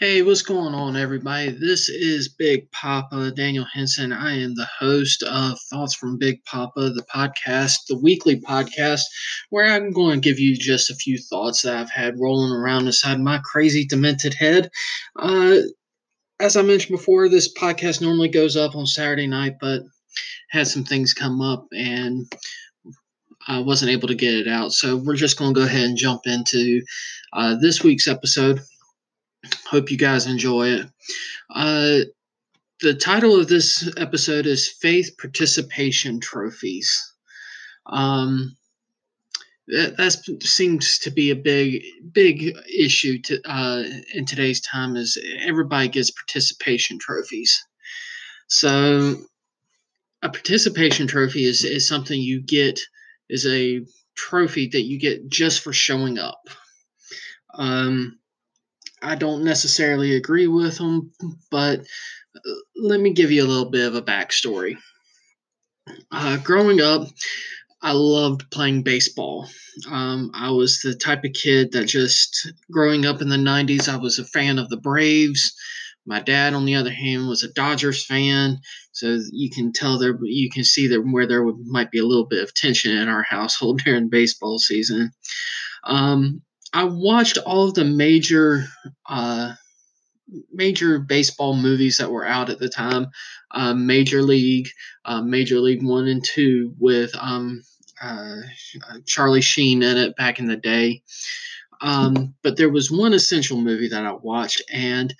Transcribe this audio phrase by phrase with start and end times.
[0.00, 1.50] Hey, what's going on, everybody?
[1.50, 4.12] This is Big Papa Daniel Henson.
[4.12, 9.00] I am the host of Thoughts from Big Papa, the podcast, the weekly podcast,
[9.50, 12.86] where I'm going to give you just a few thoughts that I've had rolling around
[12.86, 14.70] inside my crazy, demented head.
[15.18, 15.56] Uh,
[16.38, 19.82] as I mentioned before, this podcast normally goes up on Saturday night, but
[20.50, 22.24] had some things come up and
[23.48, 24.70] I wasn't able to get it out.
[24.70, 26.82] So we're just going to go ahead and jump into
[27.32, 28.60] uh, this week's episode.
[29.66, 30.86] Hope you guys enjoy it.
[31.54, 31.98] Uh,
[32.80, 37.12] the title of this episode is Faith Participation Trophies.
[37.86, 38.56] Um,
[39.68, 43.82] that, that seems to be a big, big issue to, uh,
[44.14, 44.96] in today's time.
[44.96, 47.62] Is everybody gets participation trophies?
[48.46, 49.16] So,
[50.22, 52.80] a participation trophy is is something you get
[53.28, 53.80] is a
[54.16, 56.48] trophy that you get just for showing up.
[57.54, 58.18] Um,
[59.02, 61.12] I don't necessarily agree with them,
[61.50, 64.76] but uh, let me give you a little bit of a backstory.
[66.10, 67.08] Uh, growing up,
[67.80, 69.48] I loved playing baseball.
[69.88, 73.96] Um, I was the type of kid that just growing up in the 90s, I
[73.96, 75.54] was a fan of the Braves.
[76.04, 78.58] My dad, on the other hand, was a Dodgers fan.
[78.92, 82.26] So you can tell there, you can see that where there might be a little
[82.26, 85.12] bit of tension in our household during baseball season.
[85.84, 88.64] Um, I watched all of the major
[89.08, 89.54] uh,
[90.52, 93.08] major baseball movies that were out at the time.
[93.50, 94.68] Uh, major League,
[95.04, 97.62] uh, Major League One and Two, with um,
[98.02, 98.36] uh,
[99.06, 101.02] Charlie Sheen in it back in the day.
[101.80, 105.14] Um, but there was one essential movie that I watched, and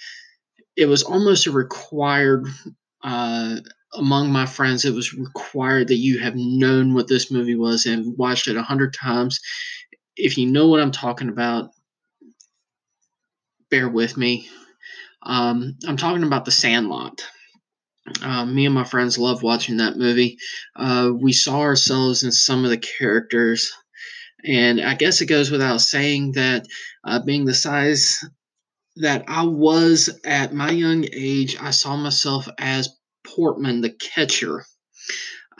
[0.77, 2.47] it was almost a required
[3.03, 3.57] uh,
[3.95, 4.85] among my friends.
[4.85, 8.63] It was required that you have known what this movie was and watched it a
[8.63, 9.41] hundred times
[10.19, 11.71] if you know what I'm talking about,
[13.71, 14.49] bear with me.
[15.23, 17.23] Um, I'm talking about The Sandlot.
[18.23, 20.39] Uh, me and my friends love watching that movie.
[20.75, 23.71] Uh, we saw ourselves in some of the characters,
[24.45, 26.67] and I guess it goes without saying that
[27.05, 28.25] uh, being the size
[28.97, 34.65] that I was at my young age, I saw myself as Portman, the catcher.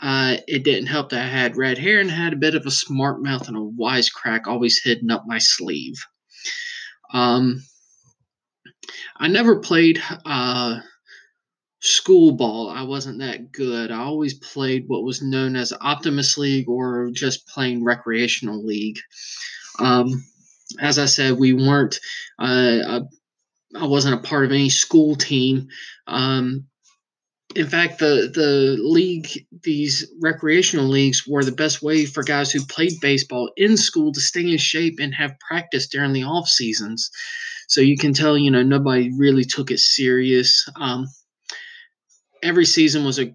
[0.01, 2.71] Uh, it didn't help that I had red hair and had a bit of a
[2.71, 5.95] smart mouth and a wisecrack always hidden up my sleeve.
[7.13, 7.63] Um,
[9.17, 10.79] I never played uh,
[11.81, 12.69] school ball.
[12.69, 13.91] I wasn't that good.
[13.91, 18.99] I always played what was known as Optimist League or just plain recreational league.
[19.79, 20.23] Um,
[20.79, 21.99] as I said, we weren't.
[22.37, 23.01] Uh,
[23.75, 25.67] I wasn't a part of any school team.
[26.07, 26.65] Um,
[27.55, 32.65] in fact, the the league, these recreational leagues, were the best way for guys who
[32.65, 37.09] played baseball in school to stay in shape and have practice during the off seasons.
[37.67, 40.67] So you can tell, you know, nobody really took it serious.
[40.75, 41.07] Um,
[42.43, 43.33] every season was a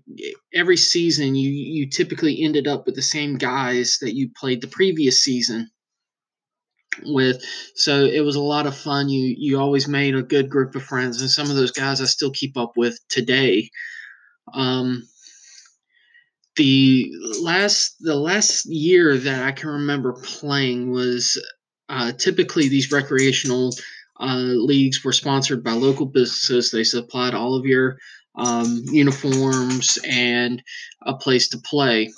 [0.54, 4.69] every season you you typically ended up with the same guys that you played the
[4.69, 5.69] previous season
[7.06, 7.42] with
[7.74, 10.82] so it was a lot of fun you you always made a good group of
[10.82, 13.69] friends and some of those guys i still keep up with today
[14.53, 15.06] um,
[16.56, 21.41] the last the last year that I can remember playing was
[21.88, 23.75] uh, typically these recreational
[24.21, 26.71] uh, leagues were sponsored by local businesses.
[26.71, 27.99] They supplied all of your
[28.37, 30.62] um, uniforms and
[31.03, 32.10] a place to play.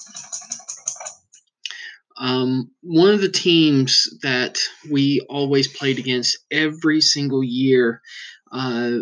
[2.19, 4.59] Um, one of the teams that
[4.91, 8.01] we always played against every single year
[8.51, 8.99] uh,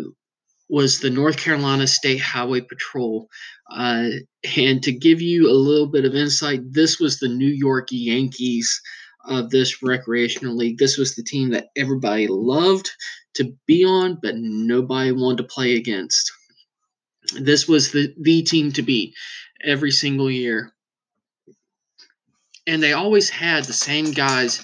[0.69, 3.29] was the North Carolina State Highway Patrol.
[3.69, 4.09] Uh,
[4.57, 8.81] and to give you a little bit of insight, this was the New York Yankees
[9.27, 10.77] of this recreational league.
[10.77, 12.89] This was the team that everybody loved
[13.35, 16.31] to be on, but nobody wanted to play against.
[17.39, 19.13] This was the, the team to beat
[19.63, 20.71] every single year.
[22.67, 24.59] And they always had the same guys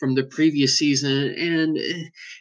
[0.00, 1.78] from the previous season, and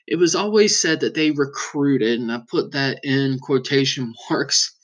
[0.08, 4.76] it was always said that they recruited, and I put that in quotation marks,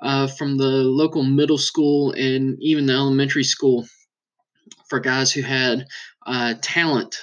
[0.00, 3.86] uh, from the local middle school and even the elementary school
[4.88, 5.86] for guys who had
[6.26, 7.16] uh, talent.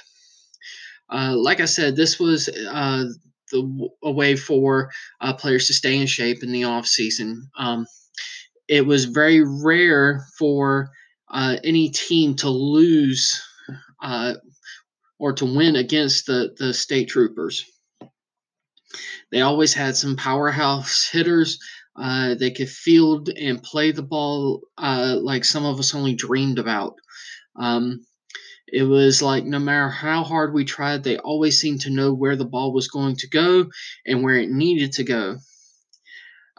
[1.10, 3.06] Uh, like I said, this was uh,
[3.51, 4.92] the a way for
[5.22, 7.50] uh, players to stay in shape in the off season.
[7.57, 7.86] Um,
[8.68, 10.90] it was very rare for
[11.30, 13.42] uh, any team to lose
[14.01, 14.36] uh,
[15.19, 17.66] or to win against the, the state troopers.
[19.31, 21.60] They always had some powerhouse hitters.
[21.96, 26.60] Uh, they could field and play the ball uh, like some of us only dreamed
[26.60, 26.96] about.
[27.56, 28.06] Um,
[28.68, 32.36] It was like no matter how hard we tried, they always seemed to know where
[32.36, 33.66] the ball was going to go
[34.06, 35.38] and where it needed to go.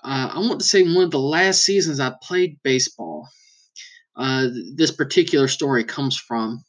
[0.02, 3.28] Uh, I want to say one of the last seasons I played baseball,
[4.16, 6.64] uh, this particular story comes from.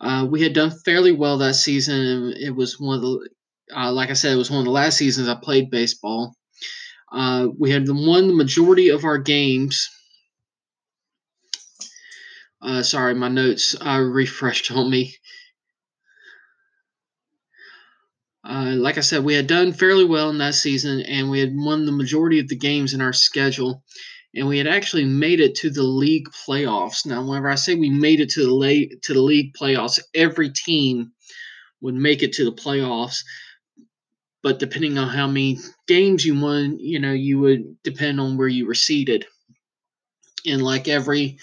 [0.00, 2.32] Uh, we had done fairly well that season.
[2.36, 3.28] It was one of the,
[3.74, 6.34] uh, like I said, it was one of the last seasons I played baseball.
[7.12, 9.88] Uh, we had won the majority of our games.
[12.60, 15.14] Uh, sorry, my notes uh, refreshed on me.
[18.46, 21.52] Uh, like I said, we had done fairly well in that season, and we had
[21.54, 23.82] won the majority of the games in our schedule,
[24.34, 27.06] and we had actually made it to the league playoffs.
[27.06, 30.50] Now, whenever I say we made it to the late to the league playoffs, every
[30.50, 31.12] team
[31.80, 33.18] would make it to the playoffs,
[34.42, 38.48] but depending on how many games you won, you know, you would depend on where
[38.48, 39.26] you were seated.
[40.46, 41.38] And like every,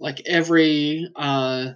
[0.00, 1.72] like every, uh,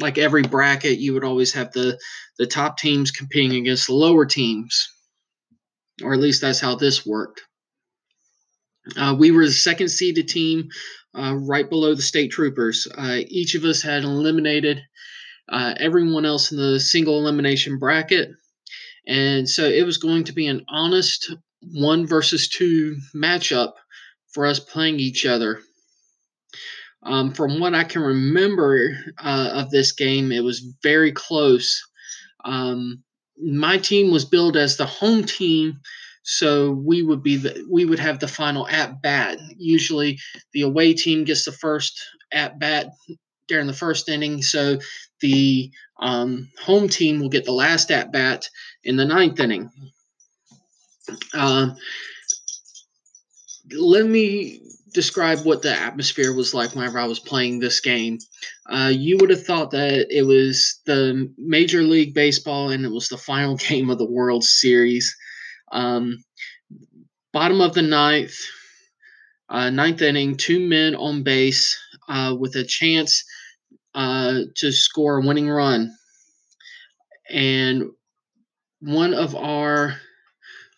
[0.00, 1.98] like every bracket, you would always have the
[2.38, 4.88] the top teams competing against the lower teams,
[6.02, 7.42] or at least that's how this worked.
[8.96, 10.68] Uh, we were the second seeded team,
[11.14, 12.88] uh, right below the state troopers.
[12.96, 14.82] Uh, each of us had eliminated
[15.48, 18.30] uh, everyone else in the single elimination bracket,
[19.06, 21.34] and so it was going to be an honest
[21.74, 23.74] one versus two matchup
[24.32, 25.60] for us playing each other.
[27.04, 31.82] Um, from what I can remember uh, of this game, it was very close.
[32.44, 33.02] Um,
[33.36, 35.80] my team was billed as the home team,
[36.22, 39.38] so we would be the, we would have the final at bat.
[39.56, 40.18] Usually,
[40.52, 42.00] the away team gets the first
[42.32, 42.88] at bat
[43.48, 44.78] during the first inning, so
[45.20, 45.70] the
[46.00, 48.48] um, home team will get the last at bat
[48.84, 49.70] in the ninth inning.
[51.34, 51.70] Uh,
[53.76, 54.60] let me
[54.94, 58.18] describe what the atmosphere was like whenever I was playing this game.
[58.68, 63.08] Uh, you would have thought that it was the Major League Baseball and it was
[63.08, 65.14] the final game of the World Series.
[65.72, 66.22] Um,
[67.32, 68.36] bottom of the ninth,
[69.48, 71.78] uh, ninth inning, two men on base
[72.08, 73.24] uh, with a chance
[73.94, 75.96] uh, to score a winning run.
[77.28, 77.90] And
[78.80, 79.96] one of our,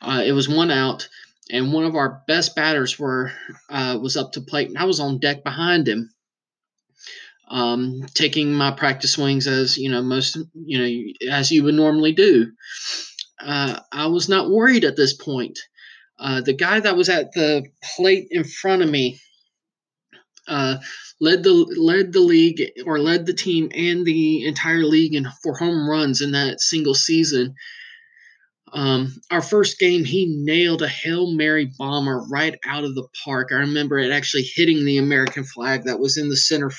[0.01, 1.09] uh, it was one out
[1.51, 3.33] and one of our best batters were
[3.69, 6.11] uh, was up to plate, and I was on deck behind him,
[7.49, 12.13] um, taking my practice swings as you know most you know as you would normally
[12.13, 12.53] do.
[13.45, 15.59] Uh, I was not worried at this point.
[16.19, 17.65] Uh, the guy that was at the
[17.97, 19.21] plate in front of me
[20.49, 20.77] uh,
[21.21, 25.57] led the led the league or led the team and the entire league in for
[25.57, 27.55] home runs in that single season.
[28.73, 33.51] Um, our first game, he nailed a Hail Mary bomber right out of the park.
[33.53, 36.73] I remember it actually hitting the American flag that was in the center,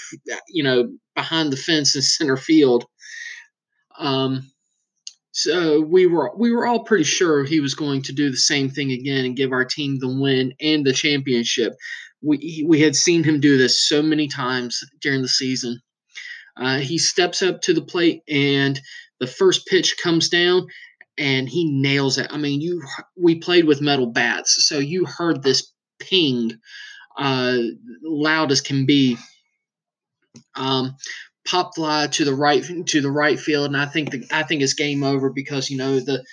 [0.50, 2.86] you know, behind the fence in center field.
[3.98, 4.52] Um,
[5.38, 8.70] so we were we were all pretty sure he was going to do the same
[8.70, 11.74] thing again and give our team the win and the championship.
[12.22, 15.82] We we had seen him do this so many times during the season.
[16.56, 18.80] Uh, he steps up to the plate and
[19.20, 20.68] the first pitch comes down
[21.18, 22.28] and he nails it.
[22.30, 22.82] I mean, you
[23.18, 26.54] we played with metal bats, so you heard this ping
[27.18, 27.58] uh,
[28.02, 29.18] loud as can be.
[30.56, 30.96] Um,
[31.46, 34.62] pop fly to the right to the right field, and I think the, I think
[34.62, 36.24] it's game over because you know the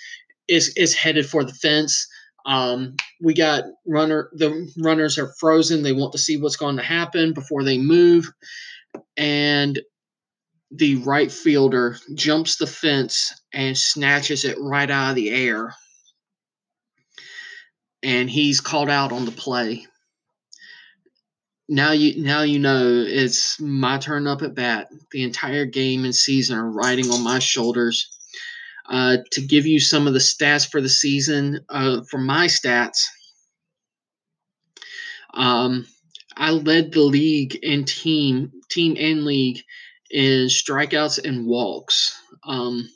[0.47, 2.07] is is headed for the fence.
[2.45, 5.83] Um, we got runner the runners are frozen.
[5.83, 8.29] They want to see what's going to happen before they move,
[9.15, 9.79] and
[10.75, 15.75] the right fielder jumps the fence and snatches it right out of the air.
[18.01, 19.85] And he's called out on the play.
[21.73, 24.89] Now you now you know it's my turn up at bat.
[25.09, 28.15] The entire game and season are riding on my shoulders.
[28.87, 33.07] Uh, to give you some of the stats for the season, uh, for my stats,
[35.33, 35.87] um,
[36.37, 39.63] I led the league and team team and league
[40.11, 42.15] in strikeouts and walks.
[42.45, 42.87] Um,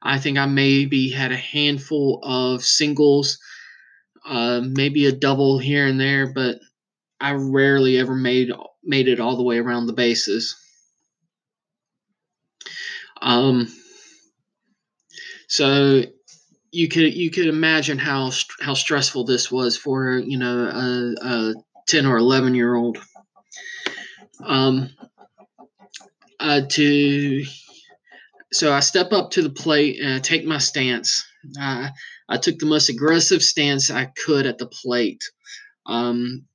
[0.00, 3.38] I think I maybe had a handful of singles,
[4.24, 6.56] uh, maybe a double here and there, but
[7.20, 8.50] I rarely ever made
[8.84, 10.56] made it all the way around the bases.
[13.20, 13.68] Um,
[15.48, 16.02] so
[16.72, 18.30] you could you could imagine how
[18.60, 21.54] how stressful this was for you know a, a
[21.88, 22.98] ten or eleven year old.
[24.44, 24.90] Um,
[26.38, 27.44] uh, to
[28.52, 31.24] so I step up to the plate and I take my stance.
[31.60, 31.88] Uh,
[32.28, 35.22] I took the most aggressive stance I could at the plate.
[35.86, 36.46] Um,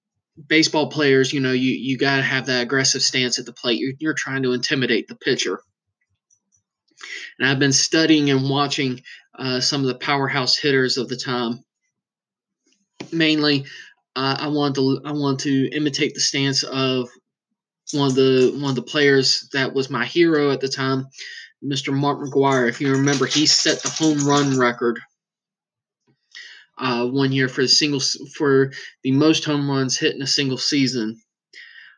[0.48, 3.79] baseball players, you know, you, you got to have that aggressive stance at the plate.
[3.79, 5.60] You're, you're trying to intimidate the pitcher.
[7.39, 9.01] And I've been studying and watching
[9.38, 11.63] uh, some of the powerhouse hitters of the time.
[13.12, 13.65] Mainly,
[14.15, 17.10] uh, I want to I want to imitate the stance of
[17.93, 21.07] one of the one of the players that was my hero at the time,
[21.63, 21.93] Mr.
[21.93, 22.69] Mark McGwire.
[22.69, 25.00] If you remember, he set the home run record
[26.81, 28.01] uh, one year for the single
[28.35, 28.71] for
[29.03, 31.21] the most home runs hit in a single season.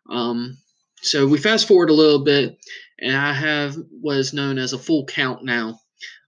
[0.10, 0.58] Um,
[1.02, 2.58] so we fast forward a little bit,
[3.00, 5.80] and I have what is known as a full count now.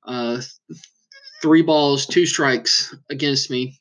[0.08, 0.42] Uh,
[1.42, 3.78] three balls, two strikes against me,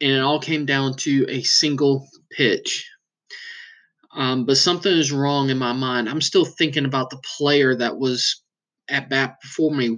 [0.00, 2.86] and it all came down to a single pitch.
[4.14, 6.08] Um, but something is wrong in my mind.
[6.08, 8.42] I'm still thinking about the player that was
[8.90, 9.96] at bat before me.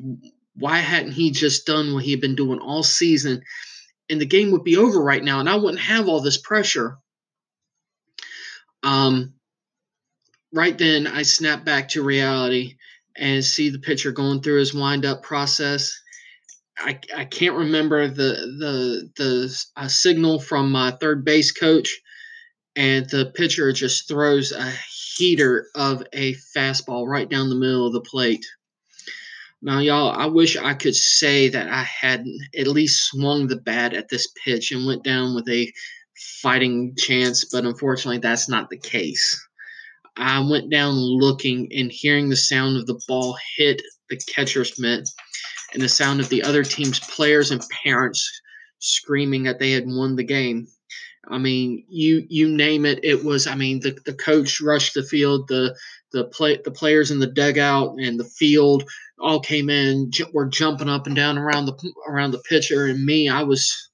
[0.54, 3.42] Why hadn't he just done what he had been doing all season?
[4.12, 6.98] And the game would be over right now, and I wouldn't have all this pressure.
[8.82, 9.32] Um,
[10.52, 12.76] right then, I snap back to reality
[13.16, 15.98] and see the pitcher going through his wind-up process.
[16.76, 21.98] I, I can't remember the the the signal from my third base coach,
[22.76, 24.70] and the pitcher just throws a
[25.16, 28.44] heater of a fastball right down the middle of the plate.
[29.64, 32.26] Now, y'all, I wish I could say that I had
[32.58, 35.72] at least swung the bat at this pitch and went down with a
[36.40, 39.40] fighting chance, but unfortunately, that's not the case.
[40.16, 45.08] I went down looking and hearing the sound of the ball hit the catcher's mitt
[45.72, 48.28] and the sound of the other team's players and parents
[48.80, 50.66] screaming that they had won the game.
[51.30, 52.98] I mean, you you name it.
[53.04, 53.46] It was.
[53.46, 55.46] I mean, the, the coach rushed the field.
[55.46, 55.74] The
[56.12, 58.84] the play the players in the dugout and the field
[59.22, 60.10] all came in.
[60.32, 63.90] Were jumping up and down around the around the pitcher, and me, I was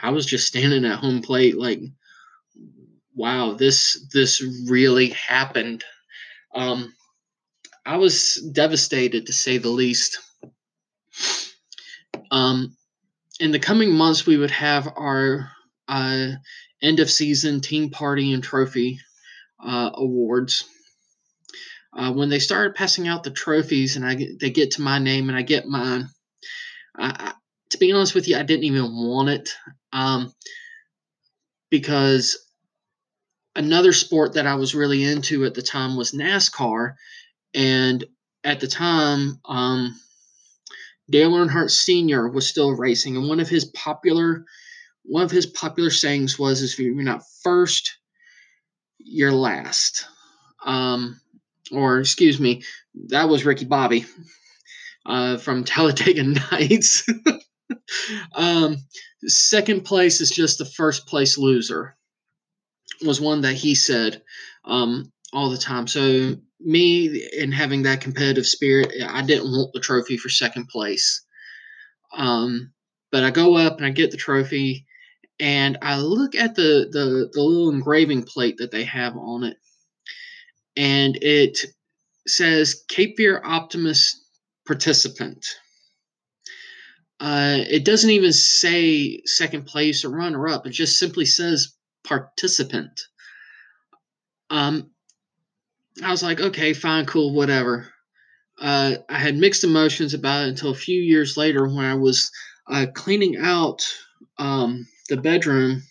[0.00, 1.80] I was just standing at home plate, like,
[3.14, 5.84] wow, this this really happened.
[6.54, 6.94] Um,
[7.84, 10.18] I was devastated to say the least.
[12.30, 12.76] Um,
[13.40, 15.50] in the coming months, we would have our
[15.88, 16.28] uh,
[16.82, 19.00] end of season team party and trophy
[19.64, 20.64] uh, awards.
[21.96, 25.28] Uh, when they started passing out the trophies and I they get to my name
[25.28, 26.08] and I get mine,
[26.96, 27.32] I, I,
[27.70, 29.54] to be honest with you, I didn't even want it
[29.92, 30.32] um,
[31.70, 32.38] because
[33.56, 36.94] another sport that I was really into at the time was NASCAR,
[37.54, 38.04] and
[38.44, 39.98] at the time, um,
[41.10, 42.28] Dale Earnhardt Sr.
[42.28, 44.44] was still racing, and one of his popular
[45.04, 47.96] one of his popular sayings was, "If you're not first,
[48.98, 50.04] you're last."
[50.64, 51.20] Um,
[51.72, 52.62] or excuse me,
[53.08, 54.06] that was Ricky Bobby
[55.06, 56.22] uh, from Talladega
[56.52, 57.06] Nights.
[58.34, 58.76] um,
[59.26, 61.96] second place is just the first place loser.
[63.04, 64.22] Was one that he said
[64.64, 65.86] um, all the time.
[65.86, 71.24] So me and having that competitive spirit, I didn't want the trophy for second place.
[72.12, 72.72] Um,
[73.12, 74.86] but I go up and I get the trophy,
[75.40, 79.56] and I look at the, the, the little engraving plate that they have on it,
[80.78, 81.58] and it
[82.26, 84.16] says Cape Fear Optimist
[84.64, 85.44] participant.
[87.18, 90.66] Uh, it doesn't even say second place or runner up.
[90.66, 93.00] It just simply says participant.
[94.50, 94.90] Um,
[96.02, 97.88] I was like, okay, fine, cool, whatever.
[98.60, 102.30] Uh, I had mixed emotions about it until a few years later when I was
[102.70, 103.84] uh, cleaning out
[104.38, 105.82] um, the bedroom,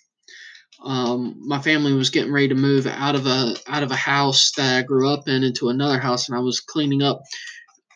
[0.84, 4.52] um, my family was getting ready to move out of a out of a house
[4.58, 7.22] that I grew up in into another house, and I was cleaning up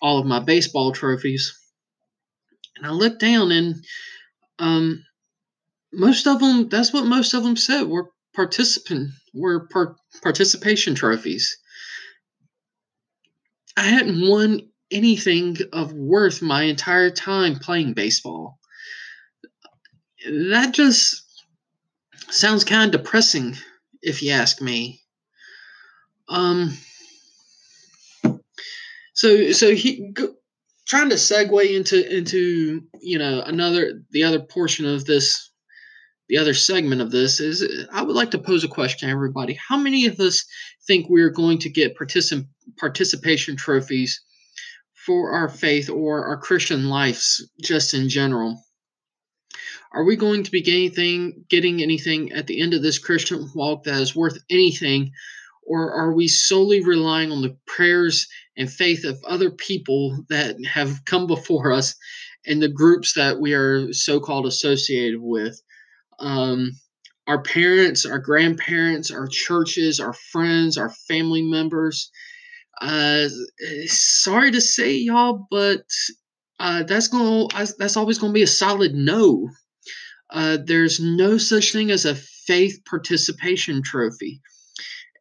[0.01, 1.57] all of my baseball trophies.
[2.77, 3.75] And I looked down, and
[4.59, 5.03] um,
[5.93, 6.69] most of them.
[6.69, 11.57] That's what most of them said were participant were par- participation trophies.
[13.77, 18.59] I hadn't won anything of worth my entire time playing baseball
[20.25, 21.23] that just
[22.31, 23.57] sounds kind of depressing,
[24.01, 25.01] if you ask me.
[26.27, 26.77] Um.
[29.13, 30.33] So so he go,
[30.87, 35.51] trying to segue into into you know another the other portion of this
[36.27, 39.59] the other segment of this is I would like to pose a question to everybody.
[39.67, 40.45] How many of us
[40.87, 42.47] think we're going to get particip-
[42.79, 44.21] participation trophies
[45.05, 48.63] for our faith or our Christian lives just in general?
[49.93, 53.49] Are we going to be getting anything, getting anything at the end of this Christian
[53.53, 55.11] walk that is worth anything?
[55.67, 61.03] Or are we solely relying on the prayers and faith of other people that have
[61.05, 61.95] come before us
[62.45, 65.61] and the groups that we are so called associated with?
[66.19, 66.71] Um,
[67.27, 72.11] our parents, our grandparents, our churches, our friends, our family members.
[72.81, 73.27] Uh,
[73.85, 75.83] sorry to say, y'all, but
[76.59, 79.49] uh, that's going that's always going to be a solid no.
[80.31, 84.41] Uh, there's no such thing as a faith participation trophy,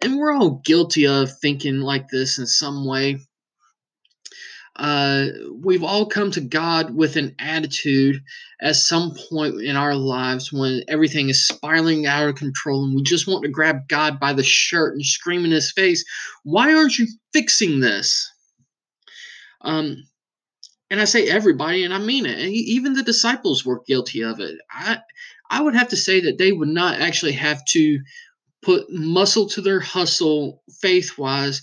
[0.02, 3.18] and we're all guilty of thinking like this in some way.
[4.76, 5.26] Uh,
[5.62, 8.22] we've all come to God with an attitude
[8.62, 13.02] at some point in our lives when everything is spiraling out of control and we
[13.02, 16.04] just want to grab God by the shirt and scream in his face,
[16.44, 18.30] Why aren't you fixing this?
[19.60, 19.96] Um,
[20.90, 22.38] and I say everybody, and I mean it.
[22.38, 24.58] Even the disciples were guilty of it.
[24.70, 24.98] I,
[25.48, 28.00] I would have to say that they would not actually have to
[28.62, 31.62] put muscle to their hustle faith wise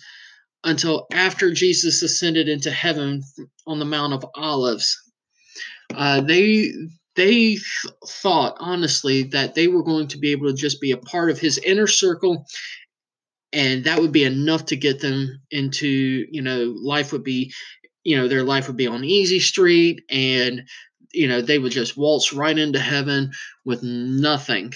[0.64, 3.24] until after Jesus ascended into heaven
[3.68, 4.98] on the Mount of Olives.
[5.94, 6.72] Uh, they
[7.16, 7.58] they
[8.06, 11.40] thought honestly that they were going to be able to just be a part of
[11.40, 12.46] his inner circle
[13.54, 17.52] and that would be enough to get them into you know life would be
[18.08, 20.66] you know their life would be on easy street and
[21.12, 23.34] you know they would just waltz right into heaven
[23.66, 24.72] with nothing.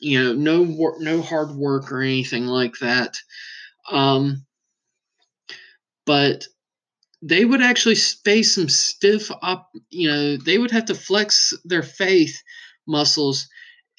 [0.00, 3.16] You know no work no hard work or anything like that.
[3.92, 4.44] Um
[6.04, 6.48] but
[7.22, 11.84] they would actually face some stiff up you know they would have to flex their
[11.84, 12.42] faith
[12.88, 13.46] muscles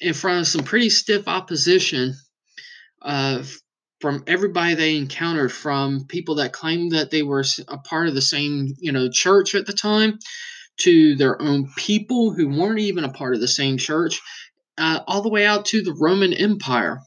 [0.00, 2.14] in front of some pretty stiff opposition
[3.00, 3.42] uh,
[4.00, 8.22] from everybody they encountered from people that claimed that they were a part of the
[8.22, 10.18] same you know church at the time
[10.78, 14.20] to their own people who weren't even a part of the same church
[14.78, 17.00] uh, all the way out to the roman empire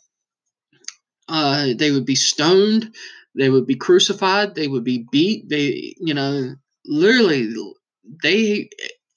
[1.29, 2.93] uh, they would be stoned
[3.35, 4.55] they would be crucified.
[4.55, 5.49] They would be beat.
[5.49, 6.55] They, you know,
[6.85, 7.53] literally,
[8.23, 8.69] they,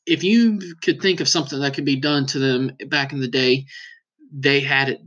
[0.07, 3.29] if you could think of something that could be done to them back in the
[3.29, 3.67] day,
[4.33, 5.01] they had it,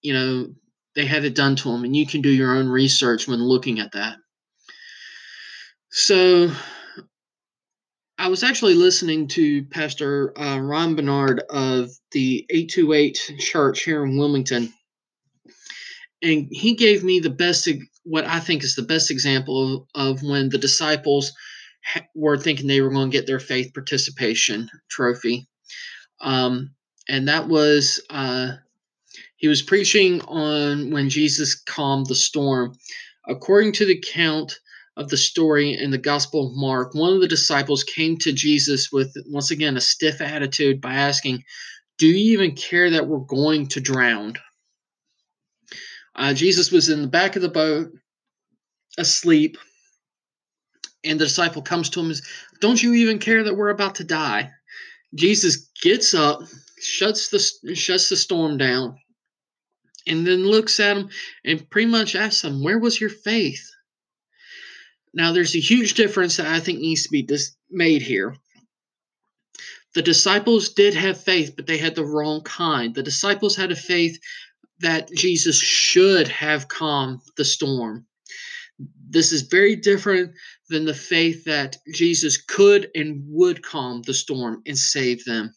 [0.00, 0.54] you know,
[0.94, 1.84] they had it done to them.
[1.84, 4.16] And you can do your own research when looking at that.
[5.90, 6.50] So
[8.18, 14.18] I was actually listening to Pastor uh, Ron Bernard of the 828 Church here in
[14.18, 14.72] Wilmington.
[16.22, 17.68] And he gave me the best
[18.04, 21.32] what I think is the best example of, of when the disciples
[22.14, 25.48] were thinking they were going to get their faith participation trophy.
[26.20, 26.74] Um,
[27.08, 28.52] and that was uh,
[29.44, 32.74] he was preaching on when Jesus calmed the storm.
[33.28, 34.58] According to the count
[34.96, 38.90] of the story in the Gospel of Mark, one of the disciples came to Jesus
[38.90, 41.44] with once again a stiff attitude by asking,
[41.98, 44.36] Do you even care that we're going to drown?
[46.16, 47.90] Uh, Jesus was in the back of the boat,
[48.96, 49.58] asleep,
[51.04, 52.26] and the disciple comes to him and says,
[52.62, 54.52] Don't you even care that we're about to die?
[55.14, 56.40] Jesus gets up,
[56.80, 58.96] shuts the shuts the storm down,
[60.06, 61.08] and then looks at him
[61.44, 63.70] and pretty much asks him, Where was your faith?
[65.12, 68.36] Now, there's a huge difference that I think needs to be dis- made here.
[69.94, 72.94] The disciples did have faith, but they had the wrong kind.
[72.94, 74.18] The disciples had a faith
[74.80, 78.06] that Jesus should have calmed the storm.
[79.08, 80.34] This is very different
[80.68, 85.54] than the faith that Jesus could and would calm the storm and save them.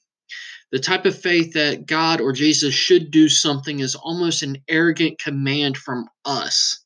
[0.71, 5.17] The type of faith that God or Jesus should do something is almost an arrogant
[5.19, 6.83] command from us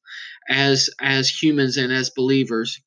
[0.49, 2.79] as as humans and as believers.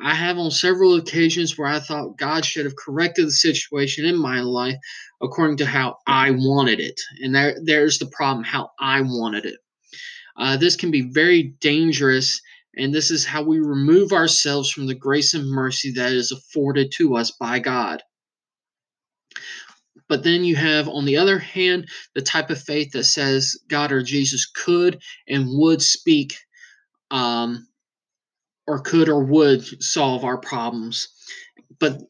[0.00, 4.16] I have on several occasions where I thought God should have corrected the situation in
[4.16, 4.76] my life
[5.20, 7.00] according to how I wanted it.
[7.20, 9.58] And there, there's the problem how I wanted it.
[10.36, 12.40] Uh, this can be very dangerous,
[12.76, 16.92] and this is how we remove ourselves from the grace and mercy that is afforded
[16.96, 18.00] to us by God.
[20.08, 23.92] But then you have, on the other hand, the type of faith that says God
[23.92, 26.34] or Jesus could and would speak
[27.10, 27.66] um,
[28.66, 31.08] or could or would solve our problems.
[31.78, 32.02] But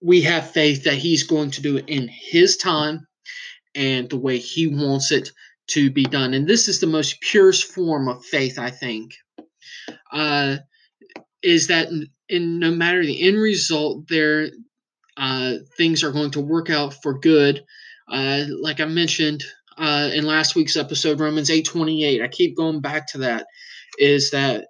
[0.00, 3.06] we have faith that He's going to do it in His time
[3.74, 5.30] and the way He wants it
[5.68, 6.34] to be done.
[6.34, 9.14] And this is the most purest form of faith, I think.
[10.10, 10.56] Uh,
[11.42, 14.50] is that in, in, no matter the end result, there
[15.16, 17.64] uh, things are going to work out for good.
[18.10, 19.44] Uh, like I mentioned
[19.78, 22.22] uh, in last week's episode, Romans eight twenty eight.
[22.22, 23.46] I keep going back to that.
[23.98, 24.66] Is that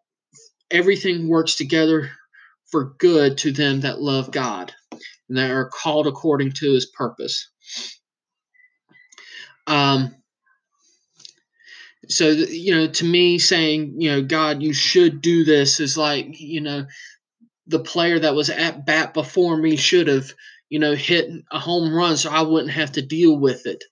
[0.71, 2.11] everything works together
[2.71, 4.73] for good to them that love God
[5.29, 7.51] and that are called according to his purpose.
[9.67, 10.17] Um,
[12.09, 16.41] so, you know, to me, saying, you know, God, you should do this is like,
[16.41, 16.87] you know,
[17.67, 20.33] the player that was at bat before me should have,
[20.69, 23.85] you know, hit a home run so I wouldn't have to deal with it.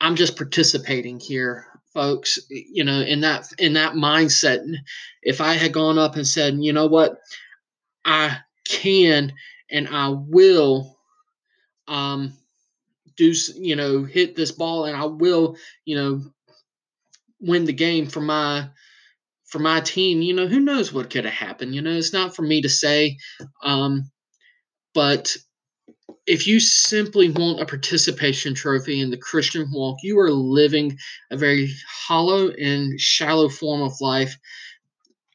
[0.00, 2.38] I'm just participating here, folks.
[2.50, 4.64] You know, in that in that mindset.
[5.22, 7.18] If I had gone up and said, you know what,
[8.04, 9.32] I can
[9.70, 10.98] and I will
[11.88, 12.32] um,
[13.16, 16.22] do you know hit this ball and I will you know
[17.40, 18.68] win the game for my
[19.52, 20.22] for my team.
[20.22, 21.74] You know who knows what could have happened.
[21.74, 23.18] You know it's not for me to say,
[23.62, 24.10] um,
[24.94, 25.36] but
[26.26, 30.96] if you simply want a participation trophy in the Christian walk, you are living
[31.30, 31.70] a very
[32.06, 34.36] hollow and shallow form of life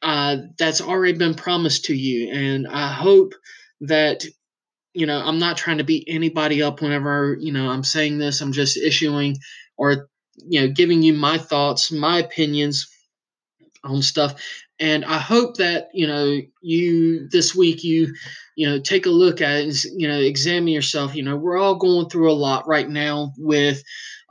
[0.02, 2.32] uh, that's already been promised to you.
[2.32, 3.34] And I hope
[3.82, 4.24] that
[4.94, 8.40] you know, I'm not trying to beat anybody up whenever, you know, I'm saying this.
[8.40, 9.36] I'm just issuing
[9.76, 12.88] or, you know, giving you my thoughts, my opinions
[13.84, 14.40] on stuff.
[14.80, 18.14] And I hope that, you know, you this week, you,
[18.56, 21.14] you know, take a look at and, you know, examine yourself.
[21.14, 23.82] You know, we're all going through a lot right now with,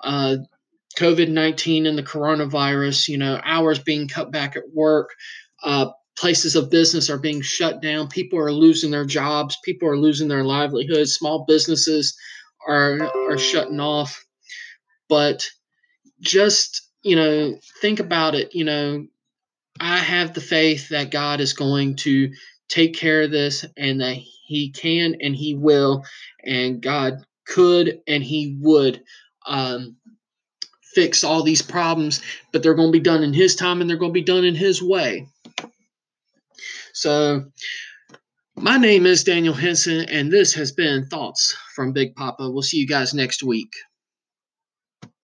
[0.03, 0.38] uh,
[0.97, 5.13] COVID 19 and the coronavirus, you know, hours being cut back at work,
[5.63, 8.07] uh, places of business are being shut down.
[8.07, 9.57] People are losing their jobs.
[9.63, 11.13] People are losing their livelihoods.
[11.13, 12.17] Small businesses
[12.67, 14.25] are are shutting off.
[15.07, 15.47] But
[16.19, 18.53] just you know, think about it.
[18.53, 19.05] You know,
[19.79, 22.31] I have the faith that God is going to
[22.67, 26.03] take care of this, and that He can and He will,
[26.43, 29.03] and God could and He would.
[29.45, 29.95] Um,
[30.97, 33.97] fix all these problems, but they're going to be done in his time and they're
[33.97, 35.27] going to be done in his way.
[36.91, 37.45] So,
[38.55, 42.49] my name is Daniel Henson, and this has been Thoughts from Big Papa.
[42.49, 43.71] We'll see you guys next week.